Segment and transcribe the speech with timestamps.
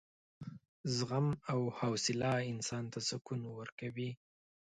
[0.97, 4.11] زغم او حوصله انسان ته سکون ورکوي.